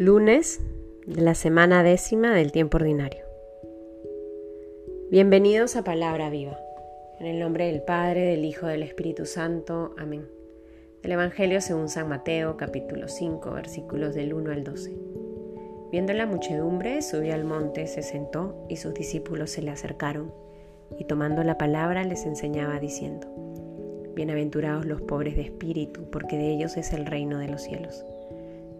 Lunes 0.00 0.62
de 1.04 1.20
la 1.20 1.34
semana 1.34 1.82
décima 1.82 2.34
del 2.34 2.52
tiempo 2.52 2.78
ordinario. 2.78 3.22
Bienvenidos 5.10 5.76
a 5.76 5.84
Palabra 5.84 6.30
Viva. 6.30 6.58
En 7.18 7.26
el 7.26 7.38
nombre 7.38 7.66
del 7.66 7.82
Padre, 7.82 8.22
del 8.22 8.46
Hijo, 8.46 8.66
del 8.66 8.82
Espíritu 8.82 9.26
Santo. 9.26 9.94
Amén. 9.98 10.26
El 11.02 11.12
Evangelio 11.12 11.60
según 11.60 11.90
San 11.90 12.08
Mateo, 12.08 12.56
capítulo 12.56 13.08
5, 13.08 13.50
versículos 13.50 14.14
del 14.14 14.32
1 14.32 14.52
al 14.52 14.64
12. 14.64 14.96
Viendo 15.92 16.14
la 16.14 16.24
muchedumbre, 16.24 17.02
subió 17.02 17.34
al 17.34 17.44
monte, 17.44 17.86
se 17.86 18.02
sentó 18.02 18.64
y 18.70 18.76
sus 18.76 18.94
discípulos 18.94 19.50
se 19.50 19.60
le 19.60 19.70
acercaron, 19.70 20.32
y 20.98 21.04
tomando 21.04 21.44
la 21.44 21.58
palabra 21.58 22.04
les 22.04 22.24
enseñaba 22.24 22.80
diciendo, 22.80 23.26
Bienaventurados 24.14 24.86
los 24.86 25.02
pobres 25.02 25.36
de 25.36 25.42
espíritu, 25.42 26.10
porque 26.10 26.38
de 26.38 26.52
ellos 26.52 26.78
es 26.78 26.94
el 26.94 27.04
reino 27.04 27.36
de 27.36 27.48
los 27.48 27.60
cielos. 27.60 28.06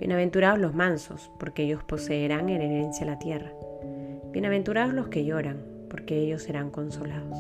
Bienaventurados 0.01 0.59
los 0.59 0.75
mansos, 0.75 1.31
porque 1.39 1.65
ellos 1.65 1.85
poseerán 1.85 2.49
en 2.49 2.63
herencia 2.63 3.05
la 3.05 3.19
tierra. 3.19 3.53
Bienaventurados 4.33 4.95
los 4.95 5.09
que 5.09 5.27
lloran, 5.27 5.59
porque 5.91 6.17
ellos 6.17 6.43
serán 6.43 6.71
consolados. 6.71 7.37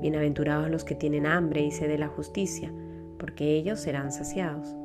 Bienaventurados 0.00 0.70
los 0.70 0.84
que 0.84 0.94
tienen 0.94 1.26
hambre 1.26 1.62
y 1.62 1.72
sed 1.72 1.88
de 1.88 1.98
la 1.98 2.06
justicia, 2.06 2.72
porque 3.18 3.56
ellos 3.56 3.80
serán 3.80 4.12
saciados. 4.12 4.76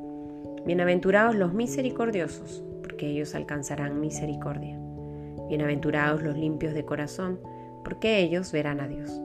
Bienaventurados 0.66 1.36
los 1.36 1.54
misericordiosos, 1.54 2.64
porque 2.82 3.06
ellos 3.06 3.36
alcanzarán 3.36 4.00
misericordia. 4.00 4.76
Bienaventurados 5.48 6.24
los 6.24 6.36
limpios 6.36 6.74
de 6.74 6.84
corazón, 6.84 7.38
porque 7.84 8.18
ellos 8.18 8.50
verán 8.50 8.80
a 8.80 8.88
Dios. 8.88 9.22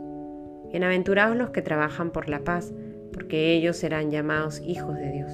Bienaventurados 0.70 1.36
los 1.36 1.50
que 1.50 1.64
trabajan 1.64 2.12
por 2.12 2.30
la 2.30 2.44
paz, 2.44 2.72
porque 3.12 3.54
ellos 3.54 3.78
serán 3.78 4.12
llamados 4.12 4.62
hijos 4.64 4.96
de 4.96 5.12
Dios. 5.12 5.32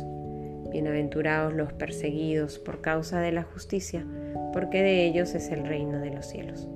Bienaventurados 0.72 1.54
los 1.54 1.74
perseguidos 1.74 2.60
por 2.60 2.82
causa 2.82 3.20
de 3.20 3.32
la 3.32 3.44
justicia, 3.44 4.06
porque 4.54 4.84
de 4.84 5.06
ellos 5.06 5.34
es 5.34 5.50
el 5.50 5.66
reino 5.66 6.00
de 6.00 6.12
los 6.12 6.28
cielos. 6.28 6.68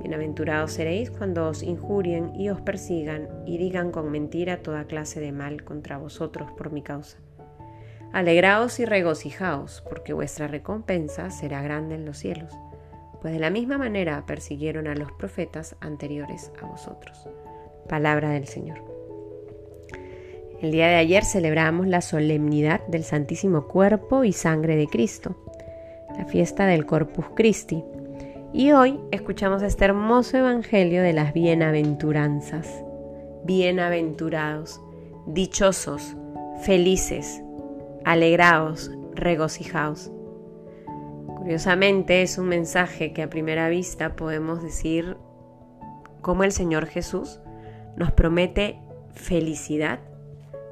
Bienaventurados 0.00 0.72
seréis 0.72 1.10
cuando 1.10 1.48
os 1.48 1.62
injurien 1.62 2.34
y 2.34 2.50
os 2.50 2.60
persigan 2.60 3.28
y 3.46 3.56
digan 3.56 3.90
con 3.90 4.10
mentira 4.10 4.62
toda 4.62 4.84
clase 4.84 5.20
de 5.20 5.32
mal 5.32 5.64
contra 5.64 5.96
vosotros 5.96 6.50
por 6.52 6.70
mi 6.70 6.82
causa. 6.82 7.16
Alegraos 8.12 8.78
y 8.78 8.84
regocijaos, 8.84 9.82
porque 9.88 10.12
vuestra 10.12 10.46
recompensa 10.46 11.30
será 11.30 11.62
grande 11.62 11.94
en 11.94 12.04
los 12.04 12.18
cielos, 12.18 12.52
pues 13.22 13.32
de 13.32 13.40
la 13.40 13.48
misma 13.48 13.78
manera 13.78 14.26
persiguieron 14.26 14.86
a 14.86 14.94
los 14.94 15.10
profetas 15.12 15.76
anteriores 15.80 16.52
a 16.62 16.66
vosotros. 16.66 17.26
Palabra 17.88 18.28
del 18.28 18.46
Señor. 18.46 18.93
El 20.60 20.70
día 20.70 20.86
de 20.86 20.94
ayer 20.94 21.24
celebramos 21.24 21.86
la 21.88 22.00
solemnidad 22.00 22.86
del 22.86 23.02
Santísimo 23.02 23.66
Cuerpo 23.66 24.24
y 24.24 24.32
Sangre 24.32 24.76
de 24.76 24.86
Cristo, 24.86 25.36
la 26.16 26.26
fiesta 26.26 26.64
del 26.64 26.86
Corpus 26.86 27.26
Christi. 27.34 27.82
Y 28.52 28.70
hoy 28.70 29.00
escuchamos 29.10 29.62
este 29.62 29.84
hermoso 29.84 30.38
Evangelio 30.38 31.02
de 31.02 31.12
las 31.12 31.32
bienaventuranzas. 31.34 32.84
Bienaventurados, 33.44 34.80
dichosos, 35.26 36.16
felices, 36.62 37.42
alegrados, 38.04 38.92
regocijados. 39.12 40.12
Curiosamente 41.36 42.22
es 42.22 42.38
un 42.38 42.46
mensaje 42.46 43.12
que 43.12 43.22
a 43.22 43.28
primera 43.28 43.68
vista 43.68 44.14
podemos 44.14 44.62
decir 44.62 45.16
cómo 46.20 46.44
el 46.44 46.52
Señor 46.52 46.86
Jesús 46.86 47.40
nos 47.96 48.12
promete 48.12 48.78
felicidad 49.14 49.98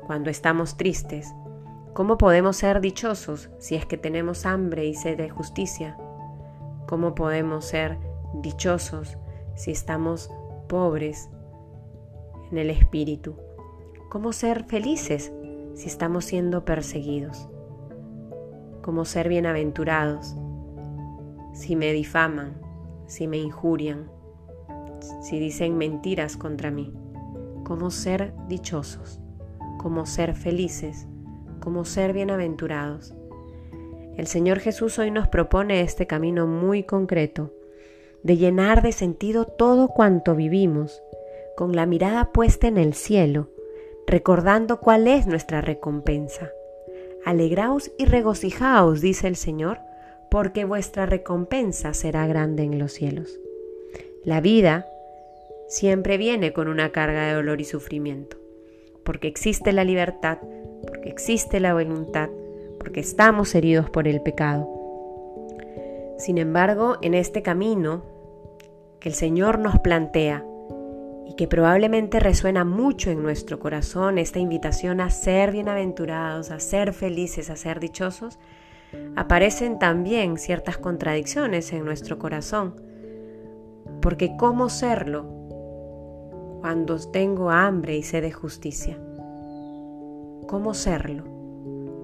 cuando 0.06 0.31
estamos 0.31 0.77
tristes? 0.77 1.34
¿Cómo 1.95 2.19
podemos 2.19 2.56
ser 2.56 2.81
dichosos 2.81 3.50
si 3.58 3.75
es 3.75 3.86
que 3.86 3.98
tenemos 3.98 4.47
hambre 4.47 4.86
y 4.86 4.95
sed 4.95 5.18
de 5.18 5.30
justicia? 5.30 5.96
¿Cómo 6.86 7.14
podemos 7.14 7.67
ser 7.67 7.98
dichosos 8.35 9.18
si 9.55 9.70
estamos 9.70 10.30
pobres 10.68 11.29
en 12.51 12.58
el 12.58 12.70
espíritu? 12.70 13.36
¿Cómo 14.11 14.33
ser 14.33 14.64
felices 14.64 15.33
si 15.74 15.86
estamos 15.86 16.24
siendo 16.24 16.64
perseguidos? 16.64 17.48
¿Cómo 18.83 19.05
ser 19.05 19.29
bienaventurados 19.29 20.35
si 21.52 21.77
me 21.77 21.92
difaman, 21.92 22.61
si 23.07 23.29
me 23.29 23.36
injurian, 23.36 24.11
si 25.20 25.39
dicen 25.39 25.77
mentiras 25.77 26.36
contra 26.36 26.70
mí? 26.70 26.92
¿Cómo 27.64 27.91
ser 27.91 28.35
dichosos? 28.48 29.21
Cómo 29.82 30.06
ser 30.06 30.34
felices, 30.34 31.06
cómo 31.60 31.84
ser 31.84 32.12
bienaventurados. 32.12 33.14
El 34.16 34.26
Señor 34.26 34.60
Jesús 34.60 34.98
hoy 34.98 35.10
nos 35.10 35.26
propone 35.28 35.80
este 35.80 36.06
camino 36.06 36.46
muy 36.46 36.84
concreto, 36.84 37.52
de 38.22 38.36
llenar 38.36 38.82
de 38.82 38.92
sentido 38.92 39.46
todo 39.46 39.88
cuanto 39.88 40.36
vivimos, 40.36 41.02
con 41.56 41.74
la 41.74 41.86
mirada 41.86 42.30
puesta 42.30 42.68
en 42.68 42.78
el 42.78 42.94
cielo, 42.94 43.48
recordando 44.06 44.78
cuál 44.78 45.08
es 45.08 45.26
nuestra 45.26 45.60
recompensa. 45.60 46.50
Alegraos 47.24 47.90
y 47.98 48.04
regocijaos, 48.04 49.00
dice 49.00 49.26
el 49.26 49.36
Señor, 49.36 49.78
porque 50.30 50.64
vuestra 50.64 51.06
recompensa 51.06 51.92
será 51.94 52.26
grande 52.26 52.62
en 52.62 52.78
los 52.78 52.92
cielos. 52.92 53.38
La 54.24 54.40
vida 54.40 54.86
siempre 55.68 56.18
viene 56.18 56.52
con 56.52 56.68
una 56.68 56.90
carga 56.92 57.26
de 57.26 57.34
dolor 57.34 57.60
y 57.60 57.64
sufrimiento 57.64 58.42
porque 59.05 59.29
existe 59.29 59.73
la 59.73 59.85
libertad, 59.85 60.39
porque 60.86 61.08
existe 61.08 61.61
la 61.61 61.74
voluntad, 61.74 62.29
porque 62.79 63.01
estamos 63.01 63.55
heridos 63.55 63.90
por 63.90 64.08
el 64.08 64.20
pecado. 64.20 64.68
Sin 66.18 66.39
embargo, 66.39 66.98
en 67.02 67.14
este 67.14 67.42
camino 67.42 68.02
que 69.01 69.08
el 69.08 69.14
Señor 69.14 69.58
nos 69.58 69.80
plantea 69.80 70.45
y 71.27 71.35
que 71.35 71.48
probablemente 71.48 72.20
resuena 72.20 72.64
mucho 72.64 73.11
en 73.11 73.23
nuestro 73.23 73.58
corazón, 73.58 74.18
esta 74.18 74.39
invitación 74.39 75.01
a 75.01 75.11
ser 75.11 75.51
bienaventurados, 75.51 76.51
a 76.51 76.61
ser 76.61 76.92
felices, 76.92 77.51
a 77.51 77.57
ser 77.57 77.80
dichosos, 77.80 78.39
aparecen 79.17 79.79
también 79.79 80.36
ciertas 80.39 80.79
contradicciones 80.79 81.73
en 81.73 81.85
nuestro 81.85 82.18
corazón. 82.18 82.80
Porque 84.01 84.36
¿cómo 84.36 84.68
serlo 84.68 85.42
cuando 86.62 86.96
tengo 86.96 87.50
hambre 87.50 87.96
y 87.96 88.05
sed 88.05 88.23
de 88.23 88.30
justicia. 88.30 88.96
¿Cómo 90.46 90.74
serlo? 90.74 91.24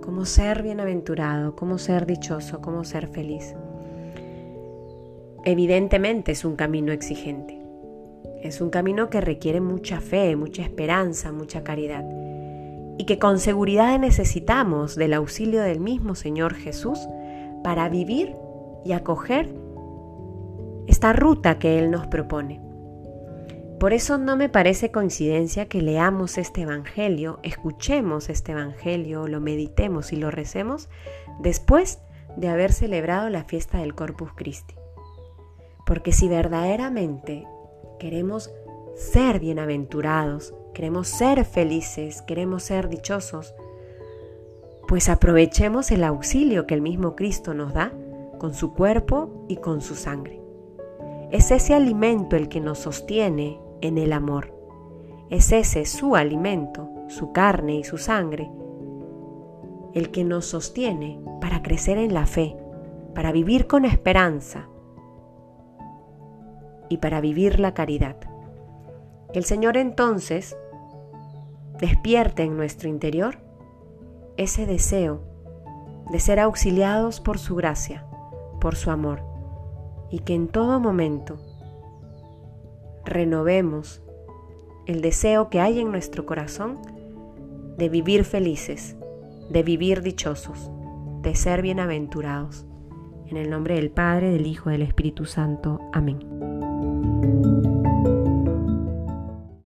¿Cómo 0.02 0.24
ser 0.24 0.64
bienaventurado? 0.64 1.54
¿Cómo 1.54 1.78
ser 1.78 2.06
dichoso? 2.06 2.60
¿Cómo 2.60 2.82
ser 2.82 3.06
feliz? 3.06 3.54
Evidentemente 5.44 6.32
es 6.32 6.44
un 6.44 6.56
camino 6.56 6.91
exigente. 6.91 7.62
Es 8.42 8.60
un 8.60 8.70
camino 8.70 9.10
que 9.10 9.20
requiere 9.20 9.60
mucha 9.60 10.00
fe, 10.00 10.34
mucha 10.34 10.62
esperanza, 10.62 11.30
mucha 11.30 11.62
caridad. 11.62 12.04
Y 12.98 13.04
que 13.06 13.20
con 13.20 13.38
seguridad 13.38 13.96
necesitamos 14.00 14.96
del 14.96 15.14
auxilio 15.14 15.62
del 15.62 15.78
mismo 15.78 16.16
Señor 16.16 16.54
Jesús 16.54 16.98
para 17.62 17.88
vivir 17.88 18.34
y 18.84 18.90
acoger 18.90 19.54
esta 20.88 21.12
ruta 21.12 21.60
que 21.60 21.78
Él 21.78 21.92
nos 21.92 22.08
propone. 22.08 22.67
Por 23.78 23.92
eso 23.92 24.18
no 24.18 24.36
me 24.36 24.48
parece 24.48 24.90
coincidencia 24.90 25.68
que 25.68 25.82
leamos 25.82 26.36
este 26.36 26.62
Evangelio, 26.62 27.38
escuchemos 27.44 28.28
este 28.28 28.50
Evangelio, 28.50 29.28
lo 29.28 29.40
meditemos 29.40 30.12
y 30.12 30.16
lo 30.16 30.32
recemos 30.32 30.88
después 31.38 32.00
de 32.36 32.48
haber 32.48 32.72
celebrado 32.72 33.30
la 33.30 33.44
fiesta 33.44 33.78
del 33.78 33.94
Corpus 33.94 34.32
Christi. 34.34 34.74
Porque 35.86 36.10
si 36.10 36.28
verdaderamente 36.28 37.46
queremos 38.00 38.50
ser 38.96 39.38
bienaventurados, 39.38 40.54
queremos 40.74 41.06
ser 41.06 41.44
felices, 41.44 42.20
queremos 42.22 42.64
ser 42.64 42.88
dichosos, 42.88 43.54
pues 44.88 45.08
aprovechemos 45.08 45.92
el 45.92 46.02
auxilio 46.02 46.66
que 46.66 46.74
el 46.74 46.82
mismo 46.82 47.14
Cristo 47.14 47.54
nos 47.54 47.74
da 47.74 47.92
con 48.38 48.54
su 48.54 48.74
cuerpo 48.74 49.44
y 49.48 49.58
con 49.58 49.82
su 49.82 49.94
sangre. 49.94 50.40
Es 51.31 51.52
ese 51.52 51.74
alimento 51.74 52.34
el 52.34 52.48
que 52.48 52.60
nos 52.60 52.78
sostiene 52.78 53.60
en 53.80 53.98
el 53.98 54.12
amor. 54.12 54.54
Es 55.30 55.52
ese 55.52 55.84
su 55.84 56.16
alimento, 56.16 56.88
su 57.08 57.32
carne 57.32 57.76
y 57.76 57.84
su 57.84 57.98
sangre, 57.98 58.50
el 59.94 60.10
que 60.10 60.25
nos 60.25 60.46
sostiene 60.46 61.20
para 61.40 61.62
crecer 61.62 61.98
en 61.98 62.14
la 62.14 62.26
fe, 62.26 62.56
para 63.14 63.32
vivir 63.32 63.66
con 63.66 63.84
esperanza 63.84 64.69
y 66.88 66.98
para 66.98 67.20
vivir 67.20 67.60
la 67.60 67.75
caridad. 67.75 68.16
Que 69.32 69.38
el 69.38 69.44
Señor 69.44 69.76
entonces 69.76 70.56
despierte 71.78 72.42
en 72.42 72.56
nuestro 72.56 72.88
interior 72.88 73.38
ese 74.36 74.66
deseo 74.66 75.22
de 76.10 76.20
ser 76.20 76.40
auxiliados 76.40 77.20
por 77.20 77.38
su 77.38 77.54
gracia, 77.54 78.06
por 78.60 78.76
su 78.76 78.90
amor, 78.90 79.22
y 80.10 80.20
que 80.20 80.34
en 80.34 80.48
todo 80.48 80.81
momento 80.81 81.38
renovemos 83.08 84.02
el 84.87 85.00
deseo 85.00 85.50
que 85.50 85.60
hay 85.60 85.81
en 85.81 85.90
nuestro 85.90 86.26
corazón 86.26 86.78
de 87.76 87.88
vivir 87.88 88.25
felices, 88.25 88.96
de 89.50 89.62
vivir 89.62 90.02
dichosos, 90.02 90.70
de 91.22 91.34
ser 91.34 91.62
bienaventurados. 91.62 92.66
En 93.26 93.37
el 93.37 93.50
nombre 93.50 93.75
del 93.75 93.90
Padre, 93.90 94.31
del 94.31 94.46
Hijo, 94.46 94.70
del 94.70 94.82
Espíritu 94.82 95.26
Santo. 95.26 95.81
Amén. 95.93 97.68